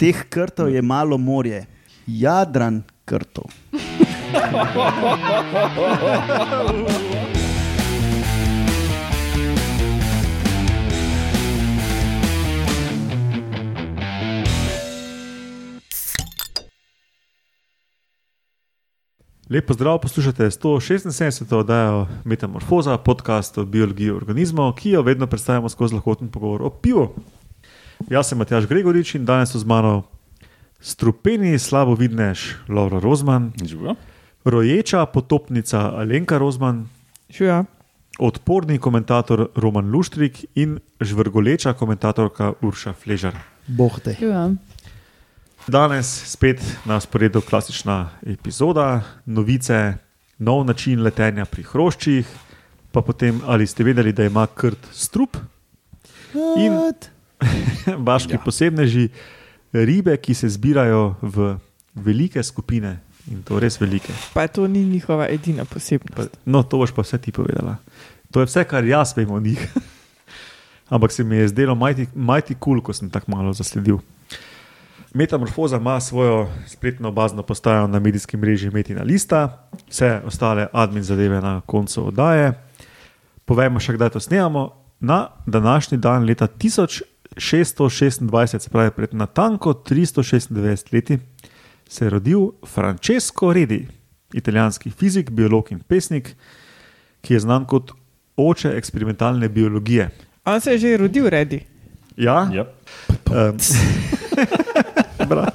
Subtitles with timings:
[0.00, 1.66] Teh krtov je malo morje,
[2.06, 3.44] jadran krtov.
[19.50, 21.54] Lepo zdrav, poslušate 176.
[21.54, 27.08] oddajo Metamorfoza, podcast o biologiji organizmov, ki jo vedno predstavljamo skozi lahkoten pogovor o pivu.
[28.08, 30.02] Jaz sem Matjaš Gregorič in danes so z mano
[30.80, 33.94] strupeni, slabo vidneš Laura Rozman, Živijo.
[34.44, 36.88] roječa potopnica Alenka Rozman,
[37.30, 37.64] Živijo.
[38.18, 43.34] odporni komentator Roman Luštrik in žvrgoleča komentatorka Urša Fležar.
[43.66, 44.16] Boh te.
[44.20, 44.50] Ja.
[45.66, 49.94] Danes spet na sporedu klasična epizoda, novice,
[50.38, 52.26] nov način letenja pri hroščih,
[52.92, 55.36] pa potem ali ste vedeli, da ima krt strup
[56.58, 56.72] in
[58.08, 58.42] baški ja.
[58.44, 59.08] Posebneži,
[59.72, 61.54] ribe, ki se zbirajo v
[61.94, 62.98] velike skupine
[63.30, 64.12] in to res velike.
[64.34, 66.30] Pa to ni njihova edina posebnost.
[66.30, 67.76] Pa, no, to boš pa vse ti povedala.
[68.30, 69.60] To je vse, kar jaz vem o njih.
[70.94, 72.06] Ampak se mi je zdelo majti
[72.54, 74.00] kul, cool, ko sem tako malo zasledil.
[75.14, 81.40] Metamorfoza ima svojo spletno bazno postajo na medijskem mreži Metina Lista, vse ostale admin zadeve
[81.40, 82.52] na koncu oddaje.
[83.44, 84.70] Povejmo še, kdaj to snemamo.
[85.00, 86.46] Na današnji dan, leta
[87.36, 91.18] 1626, se pravi pred natanko 396 leti,
[91.88, 93.86] se je rodil Francesco Redi,
[94.34, 96.36] italijanski fizik, biolog in pesnik,
[97.20, 97.92] ki je znan kot
[98.36, 100.10] oče eksperimentalne biologije.
[100.44, 101.60] On se je že rodil, redi.
[102.16, 102.66] Ja, Ja.
[103.30, 103.56] Um,
[105.30, 105.48] bra.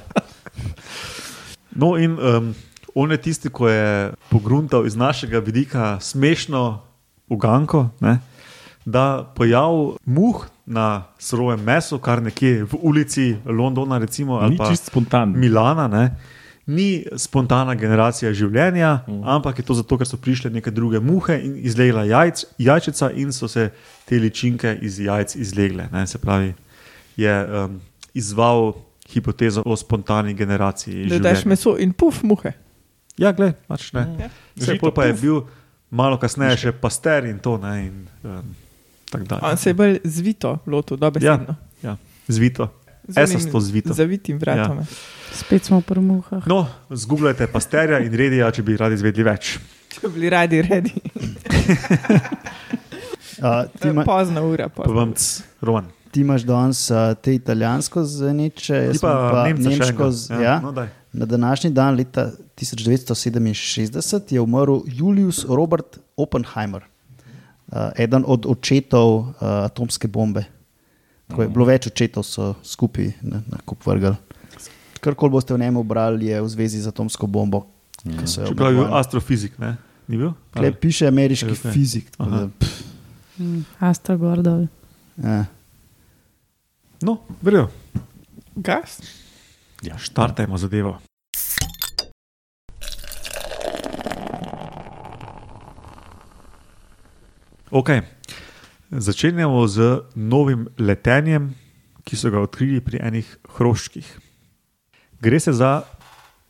[1.70, 2.54] no, in um,
[2.94, 6.82] on je tisti, ki je pogruntal iz našega vidika smešno
[7.28, 8.18] uganko, ne,
[8.86, 14.90] da pojav muh na surovem mesu, kar nekje v ulici Londona, recimo, ali pa čist
[14.90, 15.34] spontan.
[15.34, 16.04] Milana, ne,
[16.66, 19.20] ni spontana generacija življenja, mm.
[19.36, 23.34] ampak je to zato, ker so prišle neke druge muhe in izlegla jajc, jajčica in
[23.34, 23.68] so se
[24.06, 25.86] te ličinke iz jajc izlegle.
[25.92, 26.52] Ne, se pravi,
[27.18, 27.80] je um,
[28.14, 28.72] izval
[29.10, 31.06] hipotezo o spontani generaciji.
[31.10, 32.54] Da daš meso in puf muhe.
[33.18, 34.06] Ja, gled, pač ne.
[34.26, 34.30] Ja.
[34.58, 35.42] Vse pa je bil
[35.90, 37.56] malo kasneje še paster in to.
[37.62, 38.54] Ne, in, um.
[39.42, 41.54] On se je bolj zvito lotil, dobesedno.
[41.82, 41.96] Ja,
[42.28, 42.68] zvito.
[43.08, 43.94] Z unim Esasto zvito.
[43.94, 44.78] Zavitim vratom.
[44.78, 44.84] Ja.
[45.32, 46.46] Spet smo pri muhah.
[46.46, 49.58] No, zgubljajte pasterja in redija, če bi radi izvedeli več.
[49.94, 50.94] Če bi bili radi redi.
[53.36, 54.68] Uh, ti, ima, Pozna ura.
[54.68, 54.94] Pa Pozna.
[54.96, 55.90] vam, c, Roman.
[56.10, 59.84] ti imaš danes uh, te italijansko Ti jaz pa, pa Nemca nemško.
[59.84, 60.10] enega.
[60.10, 60.60] Z, ja.
[60.60, 60.88] no, daj.
[61.12, 66.82] Na današnji dan, leta 1967, je umrl Julius Robert Oppenheimer,
[67.68, 69.24] uh, eden od očetov uh,
[69.64, 70.44] atomske bombe.
[71.28, 74.14] Tako je bilo več očetov, so skupaj na, na kup vrgli.
[75.00, 77.66] Karkoli boste v njemu brali, je v zvezi z atomsko bombo.
[78.04, 79.76] jo Čeprav je bil astrofizik, ne?
[80.08, 80.32] Ni bil?
[80.54, 81.66] Tule piše ameriški Ok.
[81.72, 82.10] fizik.
[82.18, 82.48] da,
[83.38, 84.66] Mm, Astro Gordol.
[85.20, 85.44] ja.
[87.02, 87.68] No, verjo.
[88.56, 89.02] Gas.
[89.82, 89.98] Ja.
[89.98, 90.96] Štartajmo zadevo.
[97.76, 98.00] Okay.
[98.88, 99.76] Začenjamo z
[100.14, 101.50] novim letenjem,
[102.00, 104.06] ki so ga odkrili pri enih hroščkih.
[105.20, 105.82] Gre se za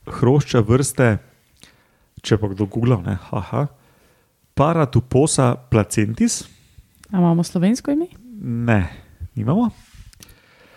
[0.09, 1.16] hrošča vrste,
[2.20, 3.66] če pa kdo googla, ne, haha,
[4.54, 6.44] Paratuposa placentis,
[7.10, 8.06] A imamo slovensko ime?
[8.41, 8.78] ne,
[9.34, 9.70] nimamo.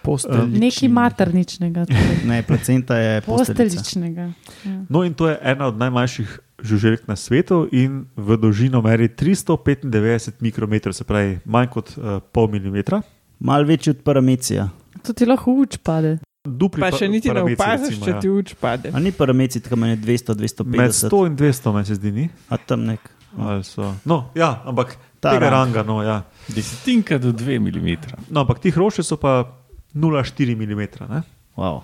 [0.02, 1.86] Posteljični- Nekaj materničnega.
[1.86, 2.18] torej.
[2.26, 3.54] Ne, placenta je posteljica.
[3.76, 4.32] Posteljičnega.
[4.66, 4.86] Ja.
[4.90, 10.40] No, in to je ena od najmanjših žuželk na svetu in v dolžino meri 395
[10.40, 13.02] mikrometrov, se pravi manj kot uh, pol milimetra.
[13.40, 14.70] Mal večji od paramecija.
[15.06, 16.18] To ti lahko uč pade.
[16.44, 18.20] Dupli Pa še niti ne opaziš, recimo, če ja.
[18.24, 18.92] ti uč pade.
[18.96, 21.12] A ni parameci, tako meni 200, Med 250.
[21.12, 22.26] 100 in 200, meni se zdi, ni.
[22.50, 23.10] A tam nek.
[23.38, 25.76] Ali so- No, ja, ampak Ta tega rang.
[25.76, 25.84] ranga.
[25.84, 26.24] No, ja.
[26.48, 27.98] Desetinka do dve mm.
[28.30, 29.52] no, ampak ti hrošče so pa
[29.96, 31.10] 0,4 mm.
[31.10, 31.22] Ne?
[31.56, 31.84] Wow.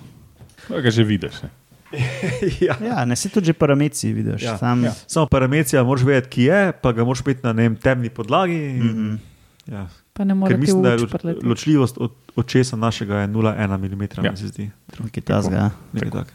[0.68, 1.44] To ga že vidiš.
[1.44, 1.50] Ne?
[2.68, 2.76] ja.
[2.82, 4.42] Ja, ne se tudi že parameci vidiš.
[4.42, 4.90] Ja, Ja, Sam, ja.
[4.90, 4.94] ja.
[5.08, 8.56] Samo paramecija, moraš vedeti, ki je, pa ga moraš imeti na ne vem, temni podlagi.
[8.56, 8.96] In, mm.
[8.96, 9.18] -hmm.
[9.74, 9.88] ja.
[10.14, 11.46] Pa ne moreš ti mislim, da je uč loč, preleti.
[11.46, 14.30] ločljivost od očesa našega je 0,1 mm, Ja.
[14.32, 14.36] ja.
[14.36, 14.72] se zdi.
[15.04, 15.56] Nekaj tasga.
[15.56, 15.72] ja.
[16.00, 16.26] Takega.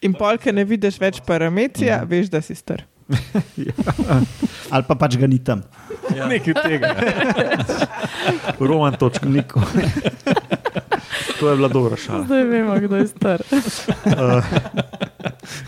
[0.00, 2.82] In polke ne vidiš več parametrija, veš, da si star.
[4.72, 5.62] Ali pa pač ga ni tam.
[6.14, 6.26] Ja.
[6.26, 6.96] Nekaj tega.
[8.60, 9.28] Roman točka.
[9.28, 9.86] Nikoli.
[11.42, 12.22] To je bila dobra šala.
[12.24, 13.42] Zdaj vemo, kdo je star.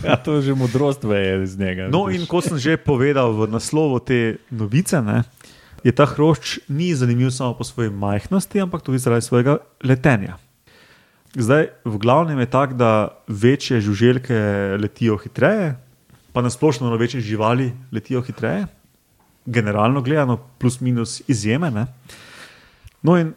[0.06, 1.88] Ja, to je že modrost veje iz njega.
[1.90, 5.26] No, in kot sem že povedal v naslovu te novice, ne,
[5.82, 10.38] je ta hrošč ni zanimiv samo po svoji majhnosti, ampak tudi zaradi svojega letenja.
[11.34, 12.90] Zdaj, v glavnem je tako, da
[13.26, 14.38] večje žuželke
[14.78, 15.74] letijo hitreje,
[16.34, 18.66] pa nasplošno no, večje živali letijo hitreje,
[19.46, 21.70] generalno gledano, plus minus izjeme.
[21.70, 21.86] Ne?
[23.02, 23.32] No, in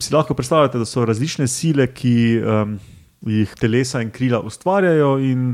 [0.00, 2.78] si lahko predstavljate, da so različne sile, ki um,
[3.22, 5.52] jih telesa in krila ustvarjajo, in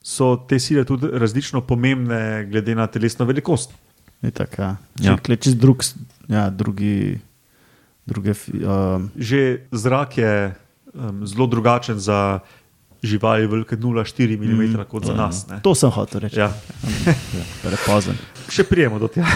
[0.00, 3.74] so te sile tudi različno pomembne, glede na telesno velikost.
[4.22, 4.70] Je tako, ja.
[5.00, 5.16] Ja.
[5.16, 5.96] Če klečiš drug, s-
[6.28, 7.18] ja, drugi,
[8.06, 9.42] druge, um, Že
[9.72, 10.32] zrak je
[10.94, 12.40] um, zelo drugačen za
[13.02, 15.46] živali, velike 0,4 mm, kot za nas.
[15.48, 15.60] Ne?
[15.62, 16.40] to sem hotel reči.
[16.40, 16.52] Ja.
[17.62, 18.18] Prepozen.
[18.50, 19.30] Še prijemo do tega.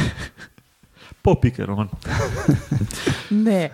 [1.23, 1.87] Po pike, roman.
[3.31, 3.70] Ne,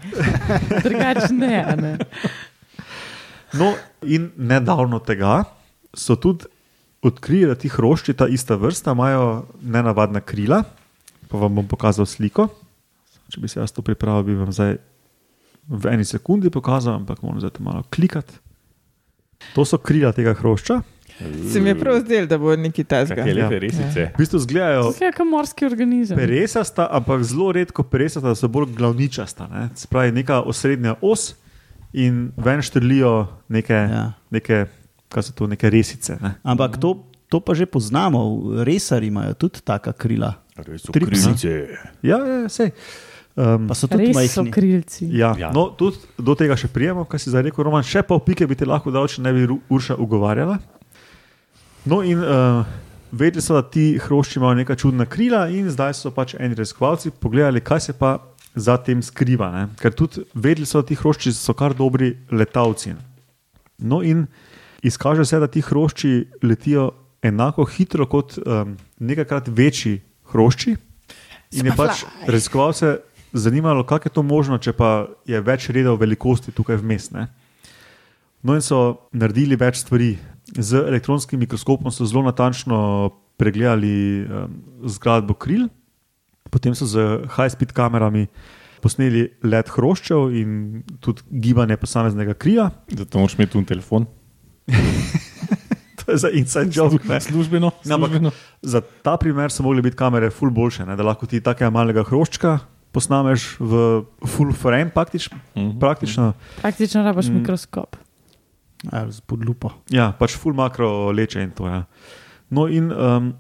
[0.85, 1.56] drugače ne.
[1.64, 1.94] a ne.
[3.56, 3.73] No,
[4.05, 5.44] in nedavno tega
[5.96, 6.44] so tudi
[7.02, 10.62] odkrili, da ti hrošči, ta ista vrsta, imajo nenavadna krila.
[11.29, 12.49] Pa vam bom pokazal sliko.
[13.32, 14.76] Če bi se jaz to pripravil, bi vam zdaj
[15.69, 18.41] v eni sekundi pokazal, ampak moram zdaj to malo klikati.
[19.55, 20.82] To so krila tega hrošča.
[21.50, 23.14] Se mi je prav zdel, da bo neki tasga.
[23.17, 23.61] Kakšne lepe Ja.
[23.61, 24.05] resice.
[24.08, 26.17] V bistvu izgledajo Zgleda kot morski organizem.
[26.17, 29.49] peresasta, ampak zelo redko peresasta, so bolj glavničasta.
[29.49, 29.69] Ne?
[29.75, 31.35] Se pravi, neka osrednja os
[31.93, 33.12] in ven štrlijo
[33.49, 33.88] neke, ja.
[33.90, 34.12] Ja.
[34.31, 34.67] neke,
[35.08, 36.19] kaj so to, neke resice.
[36.20, 36.34] Ne?
[36.44, 36.94] Ampak to,
[37.26, 38.23] to pa že poznamo,
[38.62, 40.34] resari imajo tudi taka krila.
[40.56, 41.11] Res so Tripsi.
[41.25, 41.50] krilice.
[42.02, 42.70] Ja, ja, sej.
[43.38, 44.50] Um, Pa so tudi Res so majhni.
[44.50, 45.06] krilci.
[45.14, 45.52] ja, Ja.
[45.55, 48.56] No, tudi do tega še prijemo, kar si zdaj rekel, Roman, še pol pike bi
[48.58, 50.58] ti lahko dal, če ne bi Urša ugovarjala.
[51.87, 52.67] No, in uh,
[53.14, 57.14] vedeli so, da ti hrošči imajo neka čudna krila, in zdaj so pač eni raziskovalci
[57.14, 58.19] pogledali, kaj se pa
[58.58, 59.52] za tem skriva.
[59.55, 59.62] Ne?
[59.79, 62.96] Ker tudi vedeli so, da ti hrošči so kar dobri letalci.
[63.79, 64.26] No, in
[64.82, 66.91] izkaže se, da ti hrošči letijo
[67.23, 70.00] enako hitro kot um, nekajkrat večji
[70.34, 70.75] hrošči.
[71.56, 72.99] In je pač raziskovalce
[73.32, 77.10] zanimalo, kako je to možno, če pa je več redov velikosti tukaj vmes.
[77.14, 77.28] Ne?
[78.42, 80.16] No, in so naredili več stvari.
[80.48, 82.78] Z elektronskim mikroskopom so zelo natančno
[83.36, 84.54] pregledali um,
[84.88, 85.66] zgradbo kril,
[86.48, 88.25] potem so z high-speed kamerami
[88.80, 90.54] posneli let hroščev in
[91.04, 92.70] tudi gibanje posameznega krila.
[92.88, 94.08] Zato moraš imeti tu telefon.
[95.98, 96.94] To je za inside job.
[97.04, 97.20] ne.
[97.20, 97.69] Službeno.
[97.84, 98.31] Službeno.
[98.62, 100.96] Za ta primer so mogli biti kamere ful boljše, ne?
[100.96, 102.54] da lahko ti takega malega hroščka
[102.90, 105.79] posnameš v full frame, praktič, Mhm.
[105.79, 106.32] praktično.
[106.61, 107.35] Praktično rabaš Mm.
[107.35, 107.96] mikroskop.
[108.85, 109.70] Ja, z pod lupo.
[109.90, 111.67] Ja, pač full makro leče in to.
[111.67, 111.85] Ja.
[112.50, 113.35] No, in um,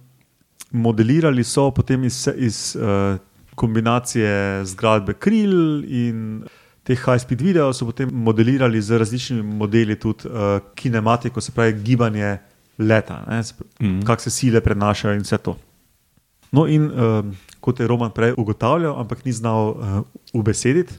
[0.72, 3.16] modelirali so potem iz, iz uh,
[3.54, 4.30] kombinacije
[4.64, 5.54] zgradbe kril
[5.84, 6.42] in
[6.82, 10.34] teh high-speed videov, so potem modelirali z različnimi modeli tudi uh,
[10.74, 12.38] kinematiko, se pravi gibanje
[12.78, 14.02] leta, pravi, Mhm.
[14.02, 15.56] kako se sile prenašajo in vse to.
[16.52, 20.00] No, in um, kot je Roman prej ugotavljal, ampak ni znal uh,
[20.32, 20.94] ubesediti,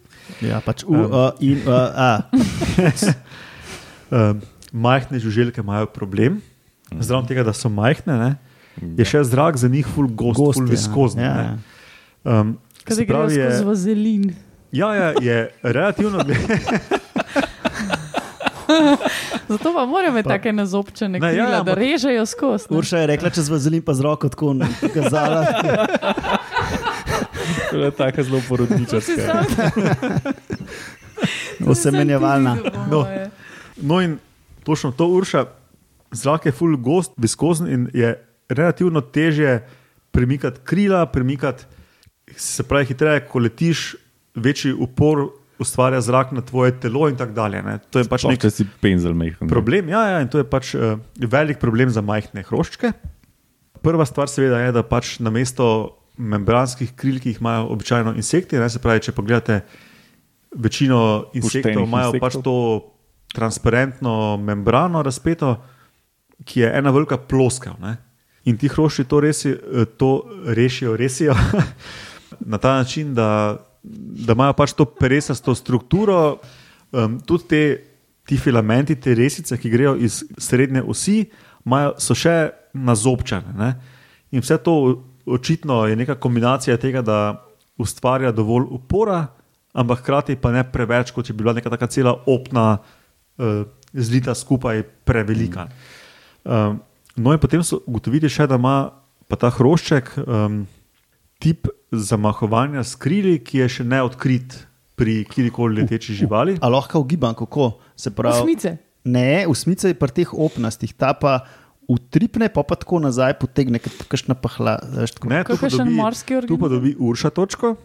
[0.45, 1.09] Ja, pač u, Um.
[1.09, 2.21] uh, in uh, a.
[4.13, 4.37] uh,
[4.85, 6.37] majhne žuželke imajo problem,
[6.99, 8.35] zraven tega, da so majhne, ne,
[8.97, 10.71] je še zrak za njih ful gost, gost ful ja.
[10.71, 11.19] viskozen.
[11.25, 11.43] Ja, ne.
[11.43, 11.57] ja.
[12.41, 14.23] Um, Kaj se pravi, skozi je, vazelin.
[14.71, 16.21] ja, ja, je relativno.
[19.49, 22.65] Zato pa morajo imeti take nazobčene Ne, ja, krila, ja, da ampak- režejo skozi.
[22.69, 25.45] Urša je rekla, če z vazelin pa z roko tako ne pokazala.
[27.71, 29.43] To je taka zelo porodničarska.
[31.67, 32.57] Osemenjevalna.
[32.91, 33.05] No.
[33.77, 34.17] No, in
[34.63, 35.45] točno to urša,
[36.11, 38.13] zrak je ful gost, viskozen in je
[38.49, 39.67] relativno težje
[40.11, 41.65] premikati krila, premikati,
[42.35, 43.95] se pravi, hitreje, ko letiš,
[44.35, 47.61] večji upor ustvarja zrak na tvoje telo in tako dalje.
[47.63, 47.77] Ne.
[47.91, 49.47] To je pač Pač nek če si penzel mehko.
[49.47, 49.89] problem.
[49.91, 52.93] Ja, ja, in to je pač uh, velik problem za majhne hroščke.
[53.83, 58.57] Prva stvar, seveda, je, da pač na mesto membranskih kril, ki jih imajo običajno insekti,
[58.59, 59.61] ne, se pravi, če pogledate
[60.51, 62.25] večino insektov, Poštenih imajo insektov.
[62.25, 62.55] pač to
[63.35, 65.53] transparentno membrano razpeto,
[66.43, 67.77] ki je ena velika ploskev.
[67.79, 67.97] Ne.
[68.45, 71.35] In ti hrošči to, resi, eh, to rešijo, resijo
[72.51, 76.39] na ta način, da, da imajo pač to peresasto strukturo,
[76.91, 77.61] um, tudi te,
[78.27, 81.23] ti filamenti, te resice, ki grejo iz srednje osi,
[81.65, 82.37] imajo, so še
[82.73, 83.55] nazobčane.
[83.57, 83.69] Ne?
[84.35, 84.75] In vse to
[85.29, 87.19] očitno je neka kombinacija tega, da
[87.79, 89.23] ustvarja dovolj upora,
[89.73, 92.79] ampak hkrati pa ne preveč, kot bi bila neka taka cela opna,
[93.39, 95.69] uh, zlita skupaj, prevelika.
[96.43, 96.81] Um,
[97.15, 98.91] no, in potem so ugotovili še, da ima
[99.29, 100.63] pa ta hrošček um,
[101.39, 104.55] tip zamahovanja s krili, ki je še neodkrit
[104.93, 106.57] pri kjerkoli leteči živali.
[106.59, 108.43] A lahko ugibam, kako se pravi.
[108.43, 108.75] Osmice.
[109.03, 111.47] Ne, usmica je pri teh opnastih, ta pa
[111.87, 114.75] utripne, pa pa tako nazaj potegne, kot kakšna pahla.
[114.93, 115.31] veš, tako.
[115.31, 117.77] Ne, tu pa Kakšen dobi- morski Tu pa dobi Urša točko,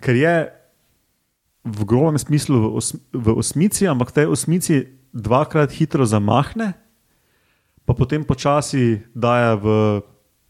[0.00, 0.34] ker je
[1.62, 4.74] v grobem smislu v, os, v osmici, ampak v tej osmici
[5.14, 6.74] dvakrat hitro zamahne,
[7.86, 9.66] pa potem počasi daje v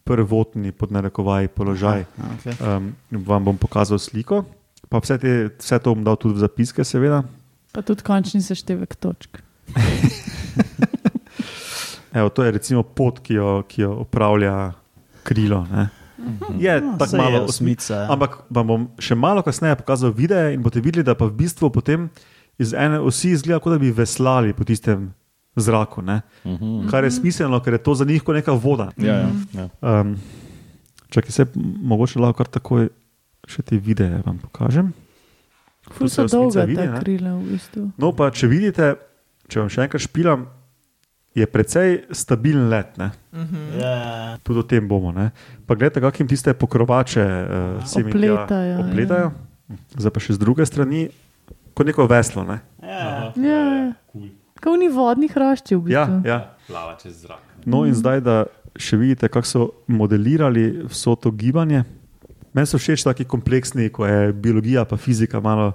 [0.04, 2.04] prvotni podnarekovaj položaj.
[2.36, 2.54] Okay.
[2.58, 4.42] Um, vam bom pokazal sliko,
[4.90, 7.22] pa vse, te, vse to bom dal tudi v zapiske, seveda.
[7.72, 9.40] Pa tudi končni seštevek točk.
[12.12, 14.72] Evo, to je recimo pot, ki jo, ki jo upravlja
[15.24, 15.64] krilo.
[15.72, 15.88] Ne.
[16.58, 17.94] Je No, tako malo osmica.
[17.94, 18.12] ja.
[18.12, 21.70] Ampak vam bom še malo kasneje pokazal videe in boste videli, da pa v bistvu
[21.70, 22.10] potem
[22.58, 25.10] iz ene osi izgleda, kot da bi veslali po tistem
[25.56, 26.02] zraku.
[26.02, 26.20] Ne?
[26.44, 26.88] Mhm.
[26.90, 28.90] Kar je smiselno, ker je to za njih kot neka voda.
[28.96, 29.68] Ja, ja, ja.
[29.80, 30.16] Um,
[31.12, 31.46] Čakaj, se
[31.84, 32.88] mogoče lahko kar takoj
[33.48, 34.92] še te videe vam pokažem.
[35.92, 37.86] Ful se so osmica dolga vidi, ta krila v bistvu.
[38.00, 38.94] No, pa če vidite,
[39.50, 40.46] če vam še enkrat špilam,
[41.36, 42.96] je precej stabilen let.
[43.00, 43.10] Ne?
[43.76, 43.94] Ja,
[44.44, 45.12] Tudi o tem bomo.
[45.12, 45.30] Ne?
[45.66, 48.78] Pa gledajte, kakim tiste pokrovače uh, se mi Opletajo, ja.
[48.84, 49.32] opletajo.
[49.96, 51.06] Zdaj pa še z druge strani,
[51.72, 52.44] kot neko veslo.
[52.48, 52.60] Ne?
[52.84, 53.32] ja.
[53.36, 53.90] Ja, ja.
[54.62, 56.22] Kot ni vodnih hroščev, v Ja, bistvu.
[56.24, 56.38] ja.
[56.66, 57.42] Plava čez zrak.
[57.64, 58.36] No, in zdaj, da
[58.74, 61.82] še vidite, kako so modelirali vso to gibanje.
[62.52, 65.72] Meni so všeč taki kompleksni, ko je biologija in fizika malo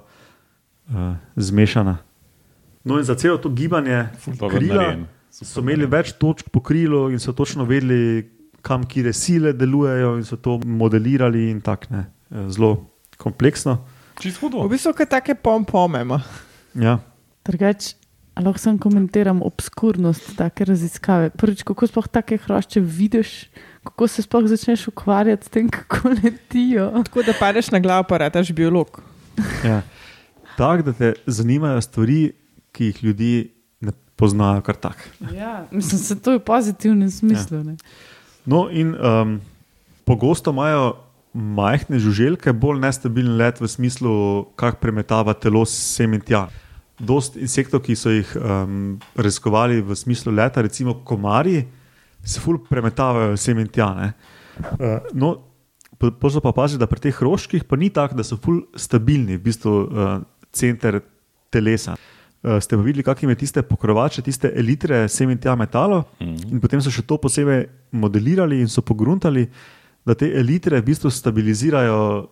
[0.88, 0.94] uh,
[1.36, 1.98] zmešana.
[2.84, 4.08] No, in za celo to gibanje
[4.48, 4.96] krila
[5.28, 8.24] so imeli več točk po krilu in so točno vedeli,
[8.62, 12.06] kam kire sile delujejo, in so to modelirali in tako ne.
[12.30, 13.84] Eh, Zelo kompleksno.
[14.16, 14.68] Čisto V hudo.
[14.68, 16.00] bistvu kot take pompome.
[16.74, 16.98] Ja.
[17.44, 17.94] Drugač,
[18.44, 21.30] lahko sem komentiram obskurnost take raziskave.
[21.30, 23.48] Prvič, kako sploh take hrošče vidiš,
[23.84, 26.90] kako se sploh začneš ukvarjati s tem, kako letijo.
[27.04, 29.02] Tako da padeš na glavo, pa rataš biolog.
[29.64, 29.82] Ja.
[30.56, 32.32] Tako da te zanimajo stvari,
[32.72, 33.48] ki jih ljudje
[33.80, 35.10] ne poznajo kar tako.
[35.34, 37.58] Ja, mislim, se to je v pozitivnem smislu.
[37.58, 37.76] Ja.
[38.46, 39.40] No, in um,
[40.04, 40.96] pogosto imajo
[41.32, 46.48] majhne žuželke bolj nestabilen let v smislu, kako premetava telo sem in tja.
[46.98, 51.62] Dost insektov, ki so jih um, raziskovali v smislu leta, recimo komarji,
[52.24, 53.92] se ful premetavajo sem in tja.
[53.94, 54.12] ne.
[54.78, 55.36] Uh, no,
[55.98, 59.42] Pozor pa pazi, da pri teh hroških pa ni tako, da so ful stabilni, v
[59.42, 60.20] bistvu uh,
[60.54, 61.00] center
[61.50, 61.96] telesa.
[62.38, 66.52] Uh, ste pa videli, kakšne je tiste pokrovače, tiste elitre, sem in tja metalo, Mhm.
[66.54, 69.48] in potem so še to posebej modelirali in so pogruntali,
[70.06, 72.28] da te elitre v bistvu stabilizirajo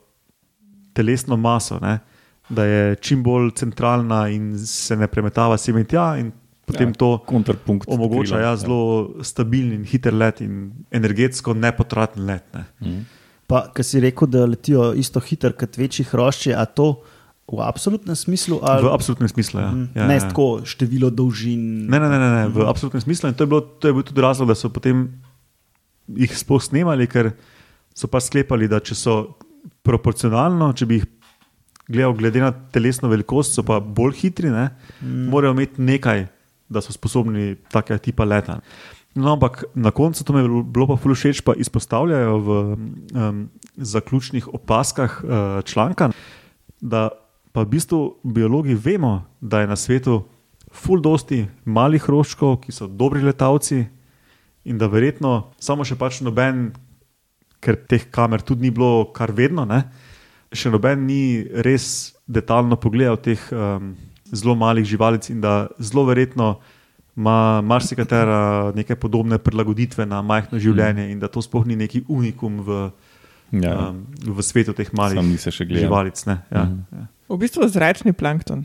[0.94, 1.98] telesno maso, ne?
[2.48, 6.32] Da je čim bolj centralna in se ne premetava sem in tja, in
[6.66, 7.88] potem Ja, ja, to Kontrapunkt.
[7.88, 12.44] omogoča ja, zelo stabilen in hiter let in energetsko nepotraten let.
[12.54, 12.64] Ne?
[12.82, 13.00] Mhm.
[13.46, 17.02] Pa, ki si rekel, da letijo isto hitro kot večji hrošči, a to
[17.46, 18.58] v absolutnem smislu?
[18.62, 19.60] Ali, V absolutnem smislu.
[19.60, 19.70] Ja.
[19.70, 20.20] Mm, Ja, ne ja.
[20.20, 21.86] tako število dolžin.
[21.86, 23.28] Ne, ne, ne, ne, ne v absolutnem smislu.
[23.28, 25.06] In to je, bilo, to je bil tudi razlog, da so potem
[26.08, 27.30] jih sploh snemali, ker
[27.94, 29.14] so pa sklepali, da če so
[29.82, 31.06] proporcionalno, če bi jih
[31.88, 35.28] gledal glede na telesno velikost, so pa bolj hitri, ne, mm.
[35.30, 36.26] morajo imeti nekaj,
[36.68, 38.60] da so sposobni takega tipa leta.
[39.16, 43.38] No, ampak na koncu to mi je bilo pa fully všeč, pa izpostavljajo v um,
[43.76, 46.10] zaključnih opaskah uh, članka,
[46.80, 47.08] da
[47.52, 50.26] pa v bistvu biologi vemo, da je na svetu
[50.72, 53.86] ful dosti malih roškov, ki so dobri letalci
[54.68, 56.74] in da verjetno samo še pač noben,
[57.64, 59.86] ker teh kamer tudi ni bilo kar vedno, ne,
[60.52, 63.94] še noben ni res detaljno pogledal teh um,
[64.32, 66.56] zelo malih živalic in da zelo verjetno
[67.16, 72.60] ima marsikatera neke podobne prilagoditve na majhno življenje in da to sploh ni neki unikum
[72.60, 72.90] v,
[73.52, 74.02] Ja, um,
[74.36, 75.22] v svetu teh malih
[75.70, 76.18] živalic.
[76.26, 76.80] Ne, ja, Mhm.
[76.92, 77.06] ja.
[77.28, 78.64] V bistvu zračni plankton.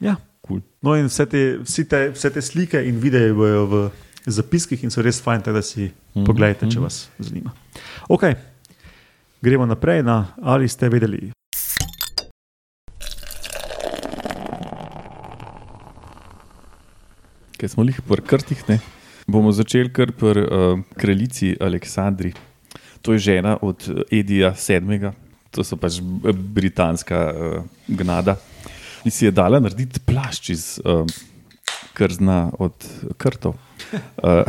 [0.00, 0.16] ja.
[0.48, 0.62] Cool.
[0.82, 3.90] No, in vse te, vsi te, vse te slike in videe bojo v
[4.26, 6.82] zapiskih in so res fajn, da si Mhm, pogledajte, če mhm.
[6.82, 7.52] vas zanima.
[8.08, 8.24] Ok,
[9.42, 11.32] gremo naprej na ali ste vedeli.
[17.56, 18.80] Ker smo jih pri krtih, ne?
[19.28, 22.32] bomo začeli kar pri uh, kraljici Aleksandri.
[23.02, 25.12] To je žena od eh, Edija VII.,
[25.50, 28.36] to so pač b- britanska uh, gnada.
[29.04, 31.04] In si je dala narediti plašč iz uh,
[31.96, 32.74] krzna od
[33.16, 33.56] krtov.
[34.20, 34.44] Uh,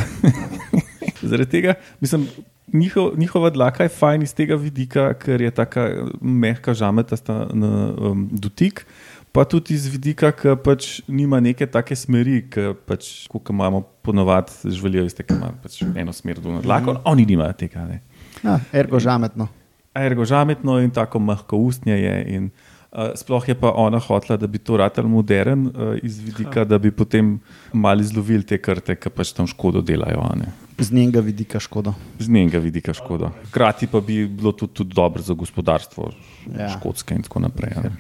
[1.30, 2.28] zaradi tega, mislim,
[2.74, 5.88] njihov, njihova dlaka je fajn iz tega vidika, ker je tako
[6.22, 8.86] mehka, žametasta na um, dotik.
[9.32, 14.52] Pa tudi iz vidika, ki pač nima neke take smeri, ki pač, kot imamo ponovadi,
[14.66, 17.04] živelijo iz tega, imajo pač eno smer do nadlaka, mm.
[17.08, 17.86] oni nimajo tega.
[17.88, 18.02] Ne.
[18.44, 19.48] Ja, ergo žametno.
[19.96, 22.18] Ergo žametno in tako mehko ustnje je.
[22.36, 22.50] In,
[22.92, 26.80] uh, sploh je pa ona hotela, da bi to ratal modern, uh, iz vidika, da
[26.80, 27.38] bi potem
[27.72, 30.28] mali izlovili te krte, ki pač tam škodo delajo.
[30.36, 30.52] ne.
[30.82, 31.94] Z njenega vidika škoda.
[32.20, 33.30] Z njenega vidika škoda.
[33.46, 36.12] Hkrati pa bi bilo tudi, tudi dobro za gospodarstvo,
[36.52, 36.70] Ja.
[36.70, 37.74] škotske in tako naprej.
[37.78, 37.92] a ne.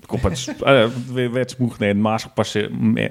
[0.00, 0.72] Tako pač, a,
[1.08, 2.66] ve- več muh ne, mah pa še,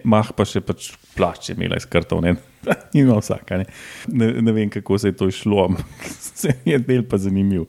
[0.05, 2.21] mah pa še pač plašč je imela iz krtov.
[2.21, 2.35] Ne.
[2.93, 3.57] Ima vsaka.
[3.57, 3.65] Ne.
[4.07, 6.05] Ne, ne vem, kako se je to išlo, ampak
[6.43, 7.65] se mi je del pa zanimiv.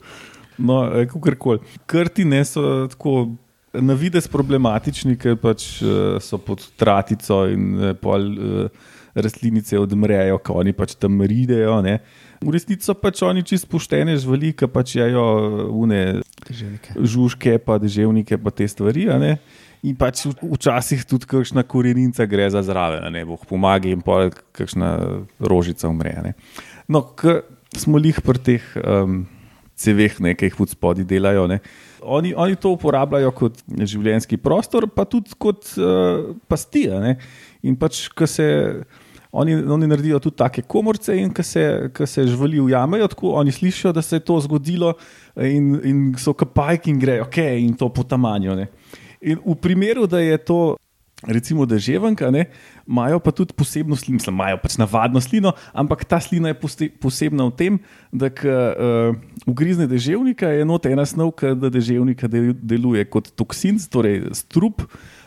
[0.58, 1.56] No, kako
[1.86, 3.32] Krti ne so tako
[3.74, 8.68] na vides problematični, ker pač eh, so pod tratico in eh, pol eh,
[9.14, 11.80] rastlinice odmrejo, ko oni pač tam ridejo.
[11.84, 11.98] Ne.
[12.44, 15.24] V resnici so pač oni čist poštene živali, ki pač jajo
[15.72, 16.96] une Težavnike.
[16.98, 19.06] žužke, pa deževnike, pa te stvari.
[19.84, 24.96] In pač včasih tudi kakšna korenica gre za zraven, ne boh pomaga in pa kakšna
[25.38, 26.16] rožica umre.
[26.24, 26.32] Ne.
[26.88, 27.04] No,
[27.76, 29.24] smo lih pri teh um,
[29.76, 31.46] ceveh, ne, ki jih v spodaj delajo.
[31.50, 31.60] Ne.
[32.04, 36.86] Oni, oni to uporabljajo kot življenjski prostor, pa tudi kot uh, pasti.
[36.92, 37.16] a ne.
[37.64, 38.46] In pač, ko se.
[39.34, 43.92] Oni, oni naredijo tudi take komorce, in ko se, se živali ujamejo, tako oni slišijo,
[43.92, 44.92] da se je to zgodilo,
[45.36, 48.54] in, in so kapajki in grejo, ok, in to potamanjo.
[49.20, 50.60] In v primeru, da je to,
[51.26, 52.46] recimo, deževanka, ne,
[52.86, 56.88] imajo pa tudi posebno slino, mislim, imajo pač navadno slino, ampak ta slina je poste,
[57.00, 57.78] posebna v tem,
[58.12, 63.32] da ko uh, ugrizne deževnika, je not ena snov, ki da deževnika del, deluje kot
[63.36, 64.84] toksin, torej strup.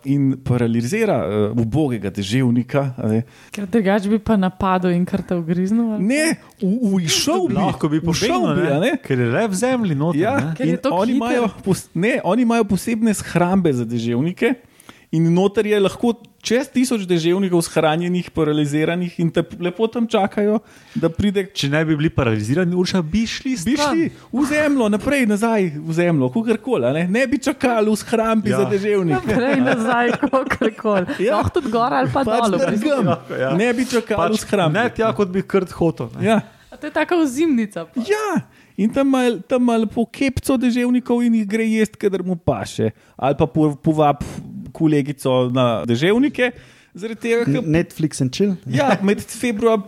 [0.08, 2.94] In paralizira uh, ubogega deževnika.
[2.96, 5.98] a Ne, Ker drugače bi pa napadel in kar te ugriznil.
[6.00, 8.46] ne v, v šel bi, Lahko bi ušel
[8.80, 8.94] ne?
[9.04, 10.22] ker je le v zemlji noter.
[10.22, 10.70] Ja, ne.
[10.70, 14.54] Je oni imajo, pos, ne, oni imajo posebne shrambe za deževnike,
[15.10, 20.60] in noter je lahko čez tisoč deževnikov shranjenih, paraliziranih in te lepo tam čakajo,
[20.94, 21.46] da pride.
[21.48, 23.94] Če ne bi bili paralizirani, urša bi šli Bi stran.
[23.94, 27.04] šli v zemljo, naprej, nazaj v zemljo, kakorkoli, ne?
[27.10, 28.58] ne bi čakali v shrambi Ja.
[28.58, 29.24] za deževnik.
[29.26, 31.06] Prej nazaj, kako koli.
[31.20, 31.36] Ja.
[31.36, 33.08] Lahko tudi gor ali pa Pač dol.
[33.34, 33.52] Ja.
[33.54, 34.74] Ne bi čakali Pač, v shrambi.
[34.74, 36.12] ne tja, kot bi krt hotel.
[36.14, 36.26] ne.
[36.26, 36.38] Ja.
[36.68, 37.86] A To je taka ozimnica.
[37.86, 37.96] pa.
[37.98, 38.44] Ja,
[38.78, 42.92] in tam ima tam ima lepo kepco deževnikov in jih gre jesti, kadar mu paše.
[43.16, 44.22] Ali pa po- povab
[44.78, 46.52] kolegico na deževnike.
[46.98, 48.56] Tega, ker Netflix in chill.
[48.74, 49.84] ja, med februar,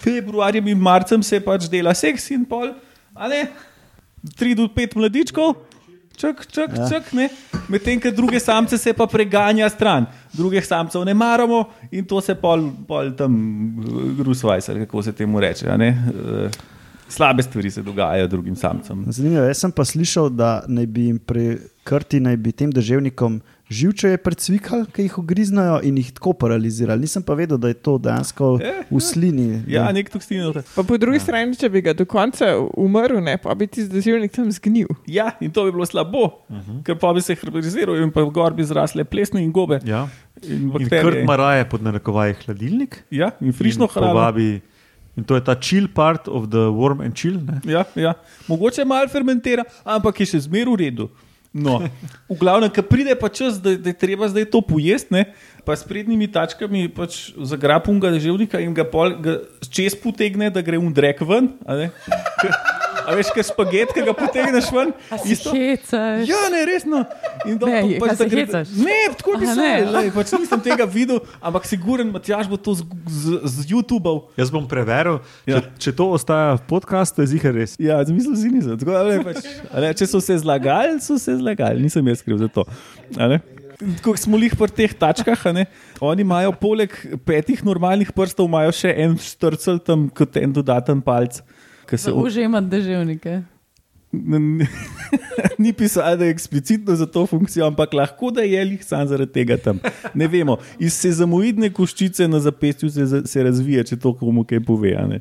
[0.00, 2.70] februarjem in marcem se pač dela seks in pol,
[3.12, 3.42] a ne,
[4.38, 5.58] tri do pet mladičkov.
[6.18, 6.86] Čak, čak, ja.
[6.90, 7.28] čak, ne.
[7.70, 11.60] Medtem, ko druge samce se pa preganja stran, drugih samcev ne maramo
[11.94, 13.36] in to se pol, pol tam
[14.18, 15.68] grusvajs, ali kako se temu reče.
[15.68, 16.58] Eh,
[17.08, 19.04] Slabe stvari se dogajajo drugim samcem.
[19.08, 21.46] Zanimivo, jaz sem pa slišal, da naj bi jim pri
[21.86, 27.04] krti, naj bi tem državnikom živčeje precvikali, ki jih ugriznajo in jih tako paralizirali.
[27.04, 29.48] Nisem pa vedel, da je to dejansko Ja, v slini.
[29.68, 30.40] Ja, da- nek toksin.
[30.74, 34.28] Pa po drugi strani, če bi ga do konca umrl, ne, pa bi ti zdaj
[34.32, 34.88] tam zgnil.
[35.06, 36.82] Ja, in to bi bilo slabo, uh -huh.
[36.84, 39.80] ker pa bi se herbariziral in pa gor bi zrasle plesne in gobe.
[39.84, 40.08] Ja.
[40.42, 43.04] In In krt ima raje pod narekovaji hladilnik.
[43.10, 44.12] Ja, in frišno in hrano.
[44.12, 44.60] Povabi,
[45.16, 47.36] in to je ta chill part of the warm and chill.
[47.44, 47.60] Ne?
[47.64, 48.14] Ja, ja.
[48.48, 51.08] Mogoče malo fermentira, ampak je še zmeraj v redu.
[51.58, 51.82] No,
[52.30, 55.24] v glavnem, ko pride pa čas, da, da je treba zdaj to pojesti,
[55.66, 60.64] pa s prednjimi tačkami pač zagrapum ga deževnika in ga, pol, ga čez potegne, da
[60.64, 61.50] gre undrek ven.
[63.08, 64.90] A, veš, kaj spaget, ki ga potegneš ven?
[65.24, 66.28] Isto- hecaš?
[66.28, 67.00] Ja, ne, resno.
[67.48, 68.44] In do, Ne, da se gre-?
[68.76, 70.10] Ne, tako bi se ne.
[70.12, 74.28] Pač nisem tega videl, ampak siguren, Matjaž bo to z, z, z YouTube-ov.
[74.36, 75.62] Jaz bom preveril, ja.
[75.64, 77.78] Če, če to ostaja v podkastu, je ziger res.
[77.80, 78.76] Ja, zmislil si nisem.
[78.76, 79.40] Tako, a ne, pač,
[79.72, 82.68] a ne, če so se zlagali, so se zlagali, nisem jaz kriv za to.
[83.16, 83.40] a ne.
[84.02, 85.64] Ko smo jih pri teh tačkah, a ne,
[86.02, 86.90] oni imajo poleg
[87.22, 91.38] petih normalnih prstov imajo še en štrcel tam kot en dodaten palc.
[91.88, 93.42] Ki se o- Že imam deževnike.
[94.10, 94.66] N-
[95.58, 99.32] Ni pisalo, da je eksplicitno za to funkcijo, ampak lahko da je jih sam zaradi
[99.32, 99.80] tega tam.
[100.14, 100.56] Ne vemo.
[100.78, 104.94] Iz sezamoidne koščice na zapestju se, se razvija, če to komu kaj pove.
[104.96, 105.20] a ne.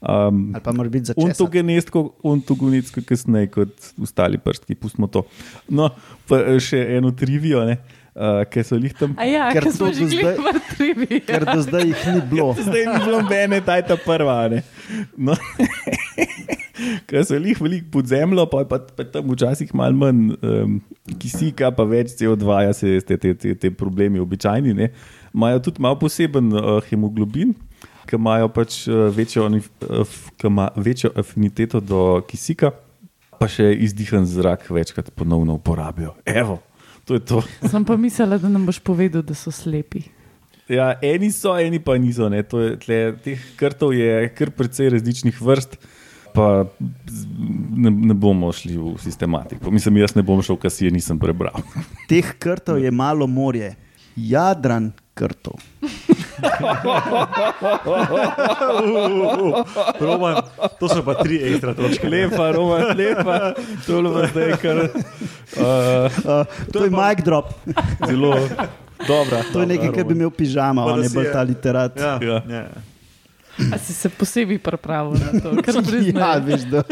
[0.00, 1.24] Um, Ali pa mora biti začetek.
[1.24, 5.24] Ontogenetsko, ontogenetsko kasneje kot ostali prstki, pustimo to.
[5.68, 5.88] No,
[6.28, 7.97] pa še eno trivijo, uh,
[8.50, 9.14] ki so jih tam.
[9.16, 11.20] A ja, Ker ker do zdaj- vrtrivi.
[11.22, 12.54] Ker do zdaj jih ni bilo.
[12.54, 14.44] Zdaj ni bilo mene, ta je ta prva.
[14.44, 14.62] a ne.
[15.16, 15.36] No.
[17.08, 20.76] Ker so jih veliko pod zemljo, pa je pa, pa tam včasih malo manj um,
[21.18, 24.74] kisika, pa več CO2, ja, se te, te, te, te problemi običajni.
[24.74, 24.90] ne.
[25.34, 27.54] Imajo tudi malo poseben uh, hemoglobin,
[28.06, 30.06] ki imajo pač uh, večjo, oni- uh,
[30.44, 32.70] ima večjo afiniteto do kisika,
[33.38, 36.14] pa še izdihan zrak večkrat ponovno uporabijo.
[36.26, 36.60] Evo,
[37.08, 37.42] to je to.
[37.64, 40.04] Sem pa mislila, da nam boš povedal, da so slepi.
[40.68, 42.28] Ja, eni so, eni pa niso.
[42.28, 42.42] ne.
[42.44, 45.78] To je, tle, teh krtov je kar precej različnih vrst,
[46.36, 46.68] pa
[47.72, 49.72] ne, ne bomo šli v sistematiko.
[49.72, 51.56] Mislim, jaz ne bom šel, kar si je nisem prebral.
[52.10, 53.72] Teh krtov je malo morje,
[54.18, 55.58] Jadran krtov.
[59.98, 60.44] Roman,
[60.78, 62.06] to so pa tri ekstra točke.
[62.06, 63.56] Lepa, Roman, lepa.
[63.82, 64.84] To je bilo zdaj kar uh,
[65.58, 67.56] Uh, to je mic drop.
[68.04, 68.36] zelo
[69.00, 69.42] dobra.
[69.52, 71.96] To je nekaj, kar bi imel pižama, Pa on je bolj ta literat.
[71.96, 72.42] Ja, Ja.
[72.46, 72.68] ja.
[73.58, 76.40] A si se posebej pripravil na to, kar Ja, priznaj.
[76.40, 76.82] veš, da.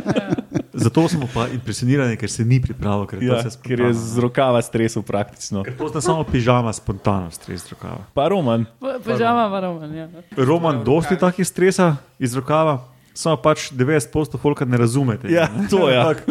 [0.77, 3.07] Zato smo pa impresionirani, ker se ni pripravil.
[3.07, 5.65] Ker, je Ja, ker je z rokava stresel praktično.
[5.65, 8.05] Ker pozna samo pižama, spontano stres z rokava.
[8.13, 8.67] Pa Roman,
[9.01, 9.95] Pažama, varoman.
[9.95, 10.09] Ja.
[10.37, 12.85] Roman, dosti takih stresa iz rokava,
[13.15, 15.33] samo pač 90% folka ne razumete.
[15.33, 15.97] Ja, to je.
[16.03, 16.23] Ampak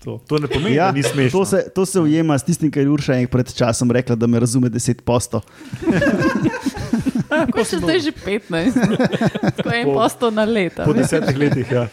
[0.00, 1.38] To, to ne pomeni, Ja, da ni smešno.
[1.38, 4.26] to, se, to se ujema s tistim, kar je Urša enkrat pred časom rekla, da
[4.26, 5.42] me razume 10 posto.
[7.52, 8.80] Ko še zdaj že 15,
[9.54, 10.84] tako en Po- posto na leto.
[10.84, 11.68] Po desetih letih.
[11.68, 11.84] Ja.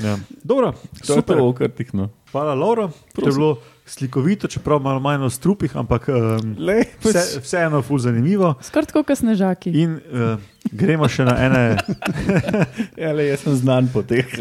[0.00, 0.18] Ja.
[0.44, 0.72] Dobro,
[1.06, 1.36] to super.
[1.36, 2.08] to, kar tih no.
[2.32, 2.88] Hvala, Laura.
[3.14, 7.98] To je bilo slikovito, čeprav malo manj o strupih, ampak um, Le, vse, vseeno ful
[7.98, 8.54] zanimivo.
[8.62, 9.74] Skoraj tako, kot snežaki.
[9.74, 10.38] In uh,
[10.72, 11.64] gremo še na ene.
[13.02, 14.30] ja, le, jaz sem znan po teh.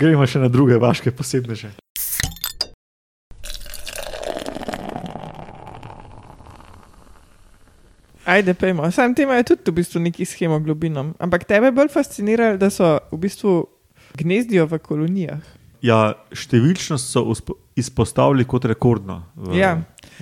[0.00, 1.74] Gremo še na druge vaške posebneže.
[8.24, 8.90] Ajde, pejmo.
[8.90, 11.14] Sam ti imajo tudi v bistvu neki s hemoglobinom.
[11.18, 13.54] Ampak tebe bolj fasciniralo, da so v bistvu
[14.18, 15.42] gnezdijo v kolonijah.
[15.82, 17.24] Ja, številčnost so
[17.74, 19.24] izpostavili kot rekordno.
[19.34, 19.72] V, Ja.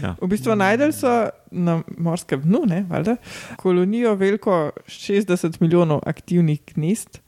[0.00, 0.14] ja.
[0.16, 1.10] V bistvu najdel so
[1.52, 3.18] na morskem dnu, ne, valjda,
[3.60, 7.20] kolonijo veliko 60 milijonov aktivnih gnezd,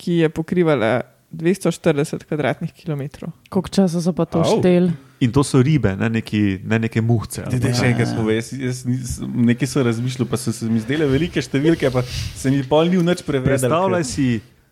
[0.00, 1.02] ki je pokrivala
[1.34, 3.34] 240 kvadratnih kilometrov.
[3.50, 4.56] Koliko časa so pa to Au.
[4.58, 4.88] štel?
[5.24, 7.44] In to so ribe, ne neki, ne neke muhce.
[7.48, 11.08] pa- še enkrat povej, jaz, jaz nis, nekaj sem razmišljal, pa so se mi zdele
[11.08, 13.54] velike številke, pa se mi pol ni nič prevedel.
[13.56, 14.28] Predstavljaj si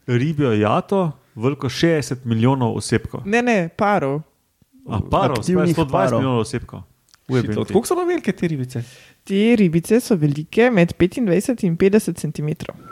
[0.07, 3.25] ribjo jato, veliko 60 milijonov osebkov.
[3.25, 4.21] Ne, ne, parov.
[4.85, 6.19] A parov, spet Aktivnih 120 parov.
[6.21, 6.83] milijonov osebkov.
[7.33, 8.83] Kako so pa velike te ribice?
[9.25, 12.49] Te ribice so velike med 25 in 50 cm.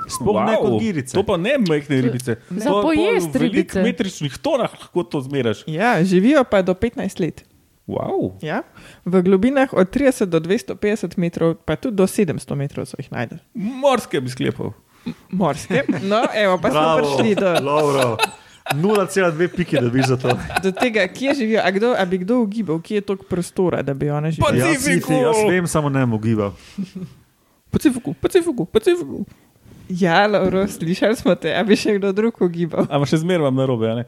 [0.08, 0.46] Sploh wow.
[0.46, 1.14] ne kot girice.
[1.18, 2.36] To pa ne majhne ribice.
[2.48, 3.82] Za To je pol pojest v velikih ribice.
[3.82, 5.64] metričnih tonah lahko to zmeraš.
[5.66, 7.42] Ja, živijo pa do 15 let.
[7.90, 8.38] Wow.
[8.40, 8.62] Ja?
[9.04, 10.78] V globinah od 30 do 250
[11.16, 13.38] metrov, pa tudi do 700 metrov so jih najdel.
[13.54, 14.70] Morske bi sklepal.
[15.30, 15.82] Morske.
[16.02, 18.14] No, evo, pa smo Bravo, prišli do, Lauro.
[18.70, 19.10] 0,2
[19.50, 20.30] pike dobiš za to.
[20.62, 21.60] do tega, kje živijo.
[21.60, 24.62] A, kdo, a bi kdo ugibal, kje je toliko prostora, da bi one Pa živele?
[24.62, 26.54] ti- Jaz, jaz vem, samo ne mogibam.
[27.70, 29.24] Pacifiku, Pacifiku, Pacifiku.
[29.90, 32.86] Ja, Lauro, slišali smo te, a bi še kdo drug ugibal.
[32.86, 34.04] Ampak še zmeraj vam narobe, a ne?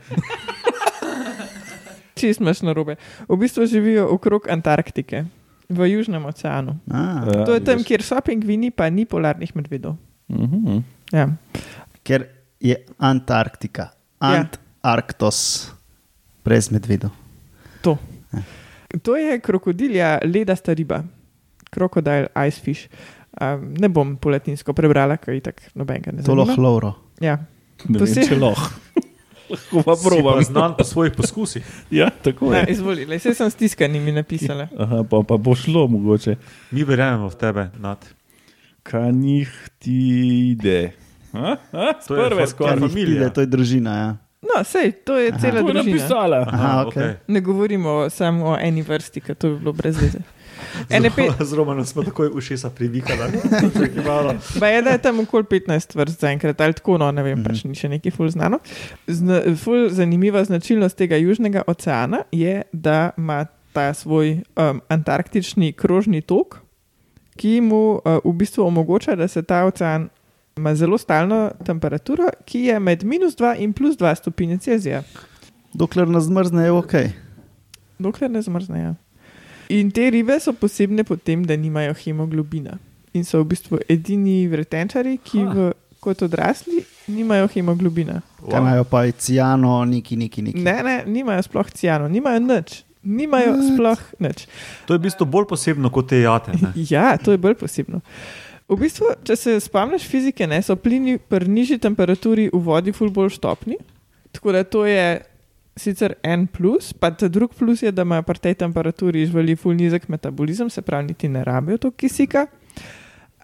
[2.23, 2.95] Čist imaš na robe.
[3.25, 5.25] V bistvu živijo okrog Antarktike,
[5.69, 6.79] v Južnem oceanu.
[6.87, 9.99] A, Ja, To je tam, kjer so pingvini, pa ni polarnih medvedov.
[10.29, 10.79] Mhm.
[11.11, 11.29] Ja.
[12.01, 12.27] ker
[12.59, 14.47] je Antarktika, Ja.
[14.79, 15.71] Antarktos,
[16.41, 17.11] brez medvedov.
[17.81, 17.99] To.
[18.99, 21.03] to je krokodilja, ledasta riba,
[21.69, 22.87] krokodil, icefish.
[23.33, 26.45] Um, ne bom po latinsko prebrala, ker je tako nobenega ne To zanima.
[26.45, 26.91] lahko Lauro.
[27.19, 27.39] Ja.
[27.89, 28.69] Ne To vem, si- če lahko.
[29.53, 30.43] Lahko pa probam.
[30.43, 31.63] znan po svojih poskusih.
[31.93, 32.65] Ja, tako je.
[32.69, 34.69] izvoli, le, vse sem stiskanimi napisala.
[34.75, 36.37] Aha, pa, pa bo šlo mogoče.
[36.71, 38.01] Mi verjamemo v tebe, Nat.
[38.83, 40.93] Kanihtide.
[41.33, 41.57] Ha?
[41.73, 41.93] Ha?
[42.03, 42.79] To je Prve skoraj.
[42.79, 43.31] Familija.
[43.31, 43.95] To je družina.
[43.95, 44.17] Ja.
[44.43, 45.83] No, sej, to je cela To je družina.
[45.85, 46.43] napisala.
[46.43, 47.15] Aha, okej.
[47.29, 50.19] Ne govorimo samo o eni vrsti, ker to bi bilo brez veze.
[51.41, 53.33] Z Romanom smo takoj ušesa privikali.
[54.61, 57.45] Ba je, da je tam okoli 15 vrst zaenkrat, ali tako, no, ne vem, Mhm.
[57.45, 58.59] pač ni še neki ful znano.
[59.07, 66.21] Zna, ful zanimiva značilnost tega Južnega oceana je, da ima ta svoj um, antarktični krožni
[66.21, 66.59] tok,
[67.37, 70.09] ki mu uh, v bistvu omogoča, da se ta ocean
[70.57, 75.03] ima zelo stalno temperaturo, ki je med minus 2 in plus 2 stopinje Celzija.
[75.73, 76.93] Dokler nas zmrzne, je ok.
[77.99, 78.81] Dokler ne zmrzne.
[78.81, 78.95] Ja.
[79.73, 82.77] In te ribe so posebne po tem, da nimajo hemoglobina.
[83.17, 85.69] In so v bistvu edini vretenčari, ki v,
[86.03, 86.83] kot odrasli
[87.13, 88.21] nimajo hemoglobina.
[88.43, 90.65] Kaj imajo pa cijano, neki, neki, neki.
[90.65, 92.83] Ne, ne, nimajo sploh ciano, nimajo nič.
[93.03, 94.47] Nimajo sploh nič.
[94.87, 96.57] To je v bistvu bolj posebno kot te jate.
[96.61, 96.75] Ne?
[96.93, 98.03] Ja, to je bolj posebno.
[98.69, 103.11] V bistvu, če se spomniš fizike, ne, so plini pri nižji temperaturi v vodi ful
[103.13, 103.81] bolj štopni.
[104.33, 105.21] Tako da to je
[105.77, 109.75] sicer en plus, pa ta drug plus je, da imajo pri tej temperaturi živali ful
[109.75, 112.47] nizek metabolizem, se pravi, niti ne rabijo to kisika.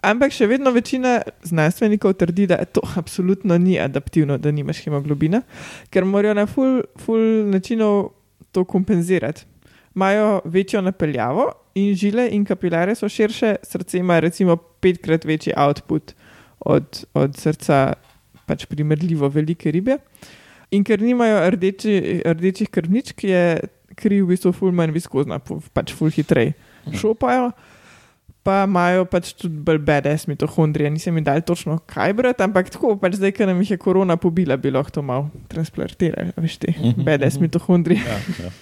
[0.05, 5.41] Ampak še vedno večina znanstvenikov trdi, da to absolutno ni adaptivno, da nimaš hemoglobina,
[5.91, 8.13] ker morajo na ful, ful načinov
[8.55, 9.43] to kompenzirati.
[9.95, 16.13] Imajo večjo napeljavo in žile in kapilare so širše, srce ima recimo petkrat večji output
[16.59, 17.93] od, od srca
[18.45, 19.97] pač primerljivo velike ribe.
[20.75, 23.43] In ker nimajo rdeči, rdečih krvničk, je
[23.99, 25.39] kri v bistvu ful manj viskozna,
[25.73, 26.53] pač ful hitreje
[26.95, 27.51] šopajo.
[28.43, 30.89] pa imajo pač tudi bolj BDS mitohondrije.
[30.93, 34.15] Nisem jim dal točno kaj brati, ampak tako pač zdaj, ker nam jih je korona
[34.17, 38.05] pobila, bi lahko to malo transplantirali, veš ti, BDS mitohondrije.
[38.05, 38.53] Ja, ja.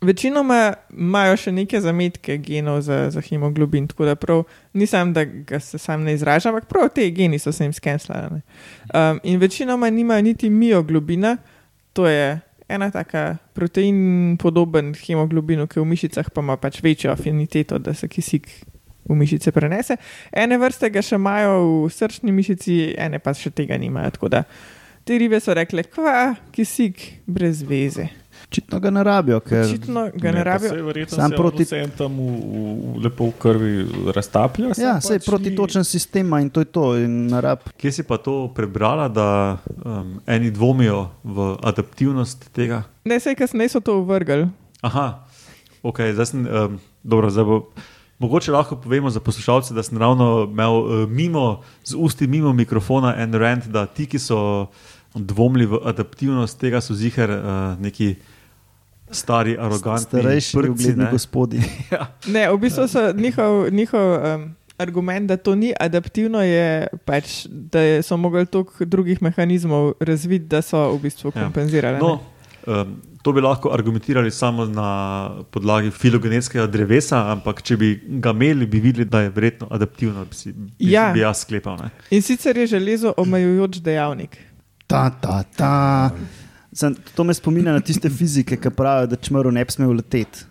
[0.00, 5.60] Večinoma imajo še neke zametke genov za, za hemoglobin, tako da prav nisem, da ga
[5.60, 8.40] se sam ne izražam, ampak prav te geni so se jim skenslali.
[8.94, 11.36] Um, in večinoma nimajo niti mioglobina,
[11.92, 17.78] to je ena taka protein podoben hemoglobinu, ki v mišicah pa ima pač večjo afiniteto,
[17.78, 18.48] da se kisik
[19.04, 19.96] v mišice prenese.
[20.32, 24.14] Ene vrste ga še imajo v srčni mišici, ene pa še tega nimajo.
[24.16, 24.44] Tako da
[25.04, 28.06] te ribe so rekle, kva, kisik brez veze.
[28.50, 30.84] Očitno ga ne rabijo, ker Očitno ga ne rabijo.
[30.84, 32.14] Verjetno Sam se proti- proti...
[32.14, 34.66] v, lepo v krvi raztaplja.
[34.74, 36.98] ja, samo sej pač protitočen sistem ima in to je to.
[37.06, 37.42] Ne
[37.78, 42.82] Kje si pa to prebrala, da um, eni dvomijo v adaptivnost tega?
[43.06, 44.48] Ne, sej kasneje so to uvrgli.
[44.82, 45.22] Aha,
[45.86, 46.42] ok, zdaj sem.
[46.42, 47.60] Um, dobro, zdaj bo.
[48.18, 53.14] Mogoče lahko povemo za poslušalce, da sem ravno imel uh, mimo, z usti mimo mikrofona
[53.16, 54.66] en rent, da ti, ki so
[55.14, 58.16] dvomili v adaptivnost tega, so ziger uh, neki
[59.12, 61.10] stari, arogantni, starejši, ugledni ne.
[61.10, 61.60] gospodi.
[62.34, 64.44] Ne, v bistvu so njihov, njihov um,
[64.78, 66.66] argument, da to ni adaptivno, je
[67.04, 71.42] pač, da je- so mogli toliko drugih mehanizmov razviti, da so v bistvu Ja.
[71.42, 71.94] kompenzirali.
[71.94, 72.00] ne.
[72.00, 72.20] No,
[72.66, 74.88] um, to bi lahko argumentirali samo na
[75.50, 80.34] podlagi filogenetskega drevesa, ampak če bi ga imeli, bi videli, da je verjetno adaptivno, bi,
[80.34, 81.10] si, bi, Ja.
[81.12, 81.76] bi jaz sklepal.
[81.76, 81.90] Ne?
[82.10, 84.38] In sicer je železo omejujoč dejavnik.
[84.86, 86.10] Ta, ta, ta.
[86.72, 90.46] Sem, to me spominja na tiste fizike, ki pravijo, da čmrl ne bi smel leteti.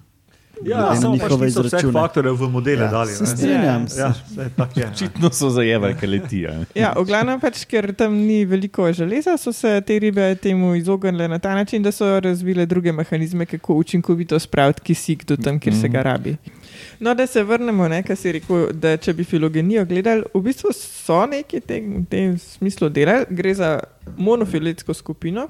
[0.59, 1.93] Ja, samo pač njihove vse izračune.
[1.93, 3.13] faktorje v modele Ja, dali.
[3.13, 3.87] se strinjam.
[3.87, 3.99] se.
[3.99, 4.49] Ja, ne.
[4.85, 6.51] Očitno so zajevali, kaj letijo.
[6.75, 11.27] Ja, v glavnem pač, ker tam ni veliko železa, so se te ribe temu izognile
[11.27, 15.75] na ta način, da so razvile druge mehanizme, kako učinkovito spraviti kisik do tam, kjer
[15.75, 16.35] se ga rabi.
[16.99, 20.73] No, da se vrnemo, ne, kar si rekel, da če bi filogenijo gledali, v bistvu
[20.73, 23.79] so neki te, v tem smislu delali, gre za
[24.17, 25.47] monofiletsko skupino.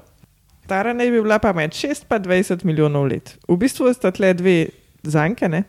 [0.70, 3.34] Stara naj bi bila pa med 6 in 20 milijonov let.
[3.48, 4.68] V bistvu sta tle dve
[5.02, 5.48] zanke.
[5.50, 5.64] Ne?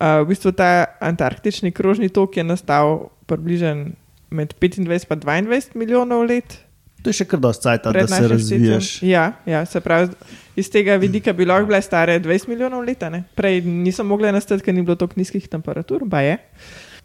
[0.00, 3.92] Uh, v bistvu ta antarktični krožni tok je nastal približno
[4.30, 6.56] med 25 in 22 milijonov let.
[7.04, 8.88] To je še kar dosti cajt, da se našim razvijaš.
[8.88, 9.10] štetjem.
[9.10, 10.08] Ja, ja, se pravi,
[10.56, 13.04] iz tega vidika bi lahko bile stare 20 milijonov let.
[13.36, 16.38] Prej niso mogle nastati, ker ni bilo tako nizkih temperatur, pa je.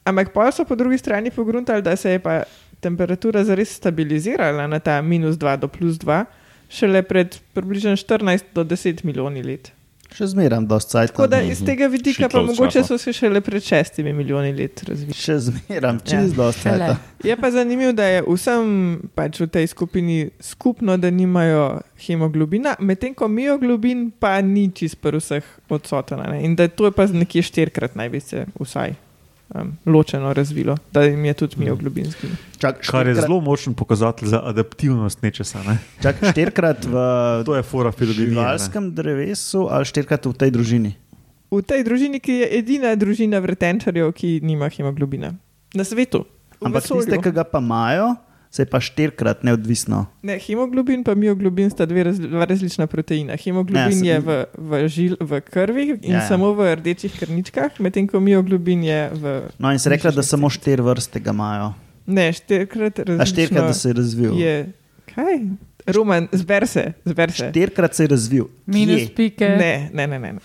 [0.08, 2.46] Ampak pa so po drugi strani pogruntali, da se je pa
[2.80, 6.24] temperatura zares stabilizirala na ta minus 2 do plus 2,
[6.70, 9.72] šele pred približno 14 do 10 milijoni let.
[10.10, 11.12] Še zmeraj dosti cajt.
[11.12, 14.82] Tako da iz tega vidika Še pa mogoče so se šele pred šestimi milijoni let
[14.84, 15.14] razvili.
[15.14, 16.00] Še zmeraj, Ja.
[16.02, 16.88] čez dosti Šele.
[16.88, 16.98] cajt.
[17.24, 18.72] Je pa zanimivo, da je vsem
[19.14, 25.18] pač v tej skupini skupno, da nimajo hemoglobina, medtem ko mioglobin pa ni čist pri
[25.20, 26.20] vseh odsoten.
[26.20, 26.42] a ne.
[26.42, 28.96] In da to je pa nekje štirikrat naj bi se vsaj
[29.56, 32.36] um, ločeno razvilo, da jim je tudi mioglobin zginil.
[32.58, 35.64] Čak, Kar je zelo močen pokazatelj za adaptivnost nečesa.
[35.64, 35.78] Ne?
[36.02, 36.94] Čak, štirikrat v
[37.48, 38.28] To je fora filogenije.
[38.28, 38.34] ne.
[38.36, 40.92] živalskem drevesu ali štirikrat v tej družini.
[41.50, 45.34] V tej družini, ki je edina družina vretenčarjev, ki nima hemoglobina
[45.74, 46.26] na svetu.
[46.60, 47.08] v Ampak vesolju.
[47.08, 48.14] tiste, ki ga pa imajo,
[48.52, 50.06] se je pa štirikrat neodvisno.
[50.22, 53.38] Ne, hemoglobin in mioglobin sta dve raz, dva različna proteina.
[53.38, 57.80] Hemoglobin Ne, je v, v, žil, v krvi in Ja, ja, samo v rdečih krničkah,
[57.80, 59.42] medtem ko mioglobin je v.
[59.60, 61.74] No, in se rekla, da samo štiri vrste ga imajo.
[62.10, 63.26] Ne, štirikrat A različno.
[63.26, 64.34] štirikrat, da se je razvil.
[64.40, 64.72] je.
[65.14, 65.40] Kaj?
[65.86, 67.50] Roman, zber se, zber se.
[67.50, 68.46] Štirikrat se je razvil.
[68.66, 69.16] Minus Kje?
[69.16, 69.50] pike.
[69.50, 70.20] Ne, ne, ne.
[70.20, 70.40] ne, ne.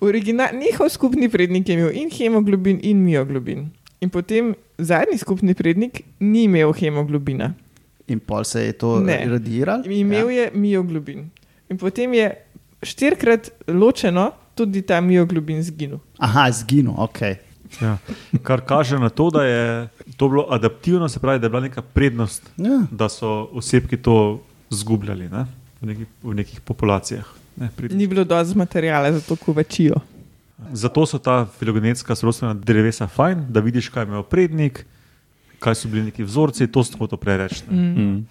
[0.00, 3.70] Origina, njihov skupni prednik je imel in hemoglobin, in mioglobin.
[4.06, 7.50] In potem zadnji skupni prednik ni imel hemoglobina.
[8.06, 9.82] In pol se je to radiral.
[9.90, 10.44] Imel ja.
[10.44, 11.24] je mioglobin.
[11.70, 12.28] In potem je
[12.86, 15.98] štirikrat ločeno tudi ta mioglobin zginil.
[16.22, 17.20] Aha, zginil, ok.
[17.82, 17.96] Ja.
[18.46, 21.82] Kar kaže na to, da je to bilo adaptivno, se pravi, da je bila neka
[21.82, 22.84] prednost, Ja.
[22.90, 24.38] da so osebki to
[24.70, 25.46] zgubljali ne?
[25.82, 27.26] v, nekih, v nekih populacijah.
[27.56, 29.98] Ne, Ni bilo dovolj materijala za to kovačijo.
[30.72, 34.86] Zato so ta filogenetska sorodstvena drevesa fajn, da vidiš, kaj imajo prednik,
[35.58, 37.62] kaj so bili neki vzorci, to smo to prej reči.
[37.62, 37.76] ne.
[37.76, 38.00] Mm.
[38.02, 38.26] Mm.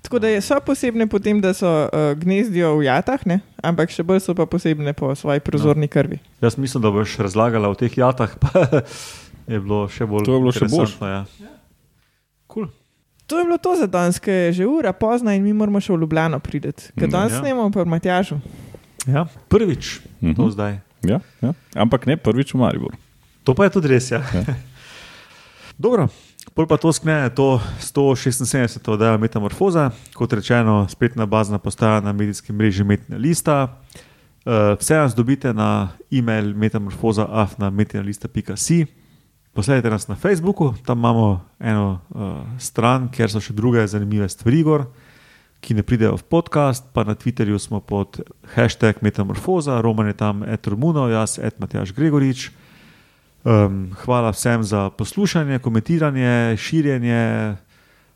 [0.00, 3.40] Tako da je- so posebne po tem, da so uh, gnezdijo v jatah, ne?
[3.58, 6.18] ampak še bolj so pa posebne po svoji prozorni krvi.
[6.40, 8.50] Jaz mislim, da boš razlagala o teh jatah, pa
[9.46, 10.24] je bilo še bolj.
[10.24, 11.24] To je bilo še interesantno, Ja.
[12.46, 12.68] Cool.
[13.26, 15.90] To je bilo to za danes, ker je že ura pozna in mi moramo še
[15.90, 16.70] v Ljubljano priti.
[16.92, 17.40] Ker Mm, danes ja.
[17.40, 18.36] snemamo pa v Matjažu.
[19.06, 20.34] Ja, prvič Mhm.
[20.34, 20.78] to zdaj.
[21.08, 21.52] Ja, ja.
[21.74, 22.96] Ampak ne prvič v Mariboru.
[23.44, 24.10] To pa je tudi res.
[24.10, 24.24] Ja.
[25.84, 26.08] Dobro,
[26.54, 28.88] pol pa to skne to 176.
[28.88, 33.68] oddaja Metamorfoza, kot rečeno, spletna bazna postaja na medijskem mreži Metina Lista.
[34.44, 38.86] Uh, vse nas dobite na e-mail metamorfoza.afna.metinalista.si.
[39.54, 44.62] Posledajte nas na Facebooku, tam imamo eno uh, stran, kjer so še druge zanimive stvari,
[44.66, 44.84] gor,
[45.64, 46.84] ki ne pridejo v podcast.
[46.92, 48.20] Pa na Twitterju smo pod
[48.52, 52.52] hashtag Metamorfoza, Roman je tam, et Romuno, jaz, et Matjaš Gregorič.
[53.44, 57.56] Um, hvala vsem za poslušanje, komentiranje, širjenje,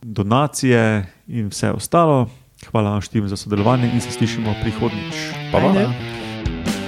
[0.01, 2.29] donacije in vse ostalo.
[2.69, 5.15] Hvala vam štim za sodelovanje in se slišimo prihodnjič.
[5.51, 5.69] Pa, pa.
[5.69, 6.78] Ajde.